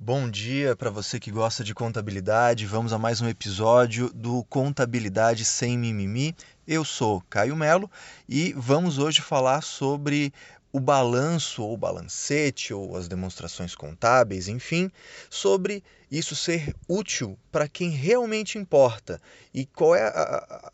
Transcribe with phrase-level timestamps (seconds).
[0.00, 2.64] Bom dia para você que gosta de contabilidade.
[2.66, 6.36] Vamos a mais um episódio do Contabilidade Sem Mimimi.
[6.68, 7.90] Eu sou Caio Melo
[8.28, 10.32] e vamos hoje falar sobre
[10.72, 14.88] o balanço ou balancete ou as demonstrações contábeis, enfim,
[15.28, 19.20] sobre isso ser útil para quem realmente importa.
[19.52, 20.10] E qual é a,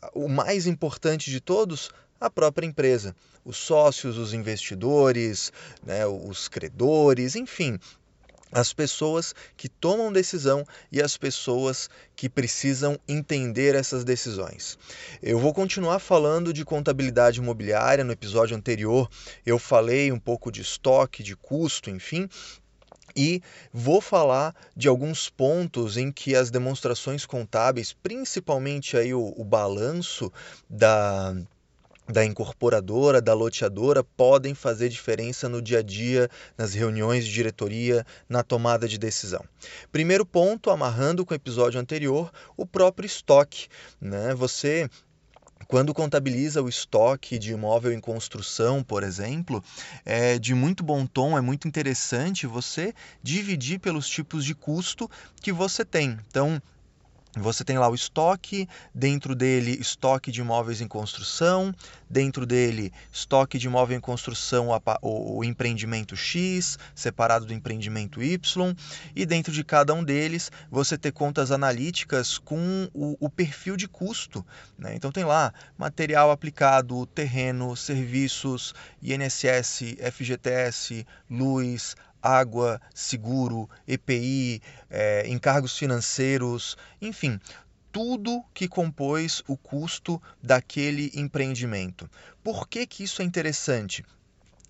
[0.03, 1.89] a, o mais importante de todos?
[2.21, 5.51] A própria empresa, os sócios, os investidores,
[5.83, 7.79] né, os credores, enfim,
[8.55, 14.79] as pessoas que tomam decisão e as pessoas que precisam entender essas decisões.
[15.21, 18.05] Eu vou continuar falando de contabilidade imobiliária.
[18.05, 19.09] No episódio anterior,
[19.45, 22.29] eu falei um pouco de estoque, de custo, enfim,
[23.13, 23.41] e
[23.73, 30.31] vou falar de alguns pontos em que as demonstrações contábeis, principalmente aí o, o balanço
[30.69, 31.35] da
[32.07, 38.05] da incorporadora, da loteadora, podem fazer diferença no dia a dia, nas reuniões de diretoria,
[38.29, 39.43] na tomada de decisão.
[39.91, 43.67] Primeiro ponto, amarrando com o episódio anterior, o próprio estoque.
[43.99, 44.33] Né?
[44.35, 44.89] Você
[45.67, 49.63] quando contabiliza o estoque de imóvel em construção, por exemplo,
[50.05, 55.09] é de muito bom tom, é muito interessante você dividir pelos tipos de custo
[55.41, 56.19] que você tem.
[56.27, 56.61] Então,
[57.35, 61.73] você tem lá o estoque, dentro dele estoque de imóveis em construção,
[62.09, 64.69] dentro dele estoque de imóvel em construção
[65.01, 68.75] o, empreendimento X, separado do empreendimento Y,
[69.15, 73.87] e dentro de cada um deles você ter contas analíticas com o, o perfil de
[73.87, 74.45] custo.
[74.77, 74.95] Né?
[74.95, 85.77] Então tem lá material aplicado, terreno, serviços, INSS, FGTS, luz, água, seguro, EPI, é, encargos
[85.77, 87.39] financeiros, enfim,
[87.91, 92.09] tudo que compôs o custo daquele empreendimento.
[92.43, 94.03] Por que, que isso é interessante?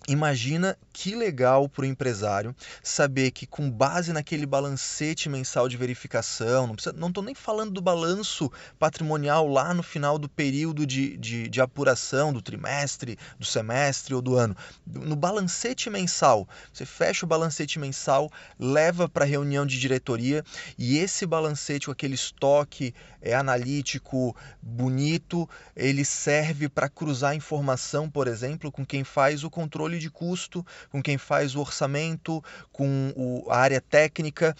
[0.08, 6.76] Imagina que legal para o empresário saber que, com base naquele balancete mensal de verificação,
[6.94, 11.60] não estou nem falando do balanço patrimonial lá no final do período de, de, de,
[11.60, 14.56] apuração, do trimestre, do semestre ou do ano.
[14.86, 20.44] No balancete mensal, você fecha o balancete mensal, leva para a reunião de diretoria
[20.78, 28.28] e esse balancete, com aquele estoque é, analítico, bonito, ele serve para cruzar informação, por
[28.28, 32.42] exemplo, com quem faz o controle controle de custo, com quem faz o orçamento,
[32.72, 34.54] com o, a área técnica.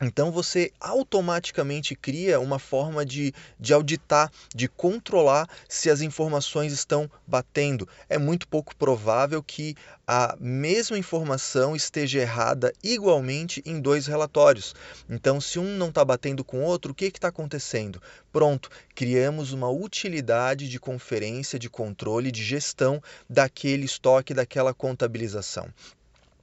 [0.00, 7.10] Então você automaticamente cria uma forma de, de auditar, de controlar se as informações estão
[7.26, 7.88] batendo.
[8.08, 9.74] É muito pouco provável que
[10.06, 14.74] a mesma informação esteja errada igualmente em dois relatórios.
[15.08, 18.00] Então, se um não está batendo com o outro, o que está acontecendo?
[18.32, 25.68] Pronto, criamos uma utilidade de conferência, de controle, de gestão daquele estoque, daquela contabilização.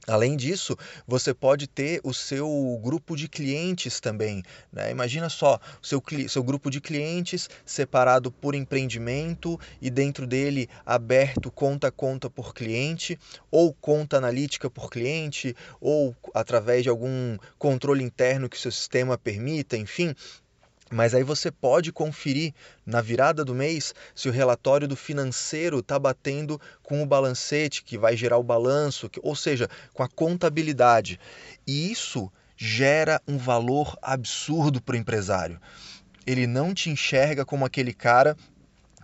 [0.06, 4.42] Além disso, você pode ter o seu grupo de clientes também.
[4.72, 4.90] Né?
[4.90, 11.50] Imagina só, o seu, seu grupo de clientes separado por empreendimento e dentro dele aberto
[11.50, 13.18] conta conta por cliente,
[13.50, 19.18] ou conta analítica por cliente, ou através de algum controle interno que o seu sistema
[19.18, 20.14] permita, enfim,
[20.90, 22.54] mas aí você pode conferir
[22.84, 27.98] na virada do mês se o relatório do financeiro está batendo com o balancete, que
[27.98, 31.18] vai gerar o balanço, ou seja, com a contabilidade.
[31.66, 35.60] E isso gera um valor absurdo para o empresário.
[36.24, 38.36] Ele não te enxerga como aquele cara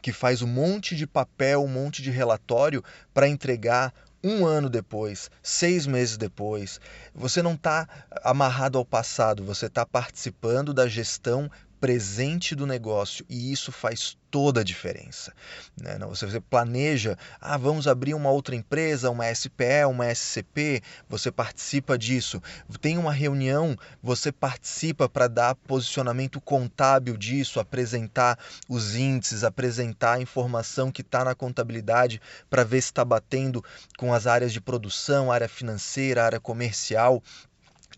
[0.00, 2.82] que faz um monte de papel, um monte de relatório
[3.12, 3.93] para entregar
[4.25, 6.81] um ano depois, seis meses depois.
[7.14, 7.88] Você não está
[8.22, 11.50] amarrado ao passado, você está participando da gestão
[11.82, 15.32] presente do negócio e isso faz toda a diferença.
[15.76, 15.98] Né?
[16.09, 22.41] Você planeja, ah, vamos abrir uma outra empresa, uma SPE, uma SCP, você participa disso.
[22.81, 28.38] Tem uma reunião, você participa para dar posicionamento contábil disso, apresentar
[28.69, 33.62] os índices, apresentar a informação que está na contabilidade para ver se está batendo
[33.99, 37.20] com as áreas de produção, área financeira, área comercial.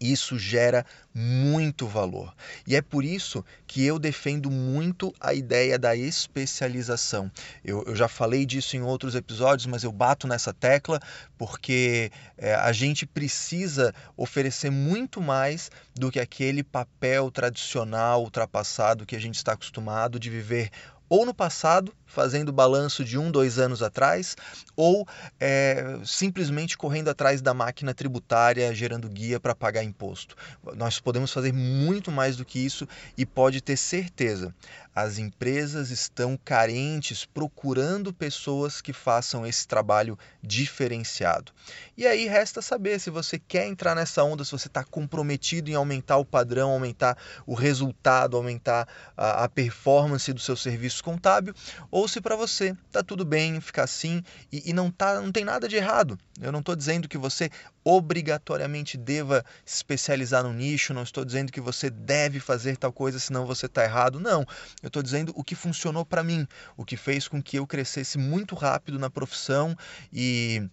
[0.01, 0.85] Isso gera
[1.15, 2.35] muito valor.
[2.67, 7.31] E é por isso que eu defendo muito a ideia da especialização.
[7.65, 11.01] Eu, eu já falei disso em outros episódios, mas eu bato nessa tecla
[11.39, 19.17] porque é, a gente precisa oferecer muito mais do que aquele papel tradicional, ultrapassado que
[19.17, 20.71] a gente está acostumado de viver
[21.09, 24.37] ou no passado, fazendo balanço de um, dois anos atrás,
[24.77, 25.07] ou
[25.41, 30.37] é, simplesmente correndo atrás da máquina tributária, gerando guia para pagar imposto.
[30.77, 32.87] Nós podemos fazer muito mais do que isso
[33.19, 34.55] e pode ter certeza.
[34.95, 41.51] As empresas estão carentes, procurando pessoas que façam esse trabalho diferenciado.
[41.97, 45.75] E aí resta saber se você quer entrar nessa onda, se você está comprometido em
[45.75, 51.53] aumentar o padrão, aumentar o resultado, aumentar a, a performance do seu serviço contábil,
[51.91, 54.23] ou se para você está tudo bem ficar assim
[54.53, 56.19] e, e não, tá, não tem nada de errado.
[56.41, 57.51] Eu não estou dizendo que você
[57.83, 63.47] obrigatoriamente deva especializar no nicho, não estou dizendo que você deve fazer tal coisa senão
[63.47, 64.19] você está errado.
[64.19, 64.47] Não,
[64.83, 66.47] eu estou dizendo o que funcionou para mim,
[66.77, 69.77] o que fez com que eu crescesse muito rápido na profissão
[70.13, 70.69] e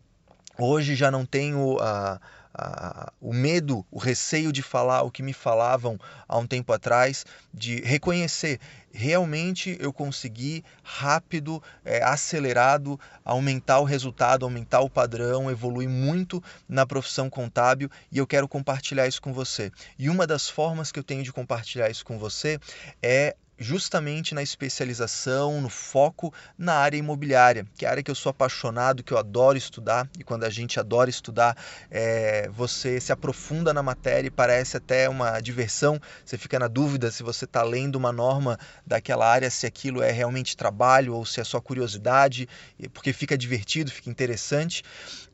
[0.62, 2.20] hoje já não tenho a
[2.54, 5.98] a, o medo, o receio de falar o que me falavam
[6.28, 8.60] há um tempo atrás, de reconhecer
[8.94, 16.86] realmente eu consegui rápido, é, acelerado, aumentar o resultado, aumentar o padrão, evoluir muito na
[16.86, 19.72] profissão contábil e eu quero compartilhar isso com você.
[19.98, 22.60] E uma das formas que eu tenho de compartilhar isso com você
[23.02, 28.16] é justamente na especialização, no foco na área imobiliária, que é a área que eu
[28.16, 31.56] sou apaixonado, que eu adoro estudar, e quando a gente adora estudar,
[31.90, 37.12] é, você se aprofunda na matéria e parece até uma diversão, você fica na dúvida
[37.12, 41.40] se você está lendo uma norma daquela área, se aquilo é realmente trabalho ou se
[41.40, 42.50] é só curiosidade,
[42.94, 44.84] porque fica divertido, fica interessante.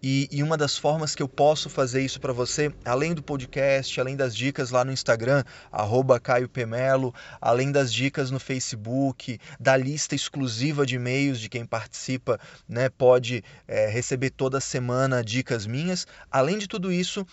[0.04, 4.00] E, e uma das formas que eu posso fazer isso para você, além do podcast,
[4.00, 9.78] além das dicas lá no Instagram, arroba Caio Pemelo, além das dicas no Facebook, da
[9.78, 16.08] lista exclusiva de e-mails de quem participa, né, pode é, receber toda semana dicas minhas.
[16.32, 17.26] Além de tudo isso,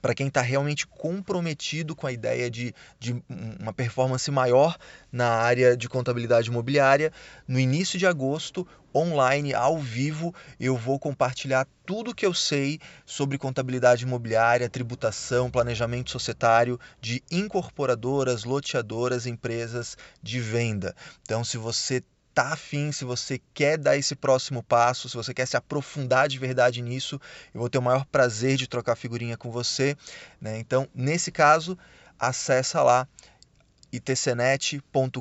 [0.00, 3.22] para quem está realmente comprometido com a ideia de, de
[3.60, 4.76] uma performance maior
[5.12, 7.12] na área de contabilidade imobiliária.
[7.46, 13.38] No início de agosto, online, ao vivo, eu vou compartilhar tudo que eu sei sobre
[13.38, 20.94] contabilidade imobiliária, tributação, planejamento societário de incorporadoras, loteadoras, empresas de venda.
[21.22, 22.02] Então, se você
[22.34, 26.38] tá afim, se você quer dar esse próximo passo, se você quer se aprofundar de
[26.38, 27.20] verdade nisso,
[27.52, 29.96] eu vou ter o maior prazer de trocar figurinha com você.
[30.40, 30.58] Né?
[30.58, 31.76] Então, nesse caso,
[32.18, 33.08] acessa lá
[33.92, 35.20] itcnet.com.br.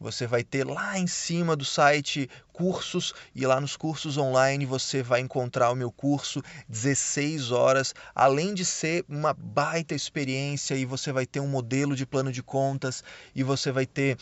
[0.00, 5.02] Você vai ter lá em cima do site cursos e lá nos cursos online você
[5.02, 11.12] vai encontrar o meu curso 16 horas, além de ser uma baita experiência e você
[11.12, 13.02] vai ter um modelo de plano de contas
[13.34, 14.18] e você vai ter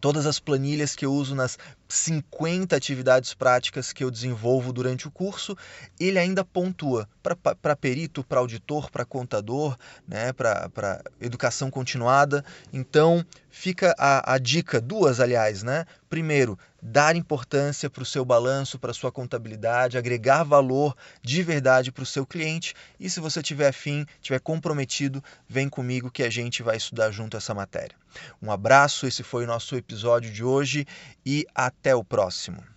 [0.00, 1.58] todas as planilhas que eu uso nas
[1.88, 5.56] 50 atividades práticas que eu desenvolvo durante o curso,
[5.98, 9.76] ele ainda pontua para perito, para auditor, para contador,
[10.06, 12.44] né, para educação continuada.
[12.72, 15.86] Então, fica a, a dica, duas aliás, né?
[16.08, 21.90] Primeiro, dar importância para o seu balanço, para a sua contabilidade, agregar valor de verdade
[21.90, 22.74] para o seu cliente.
[23.00, 27.38] E se você tiver afim, tiver comprometido, vem comigo que a gente vai estudar junto
[27.38, 27.96] essa matéria.
[28.42, 30.86] Um abraço, esse foi o nosso episódio de hoje
[31.24, 32.73] e até o próximo.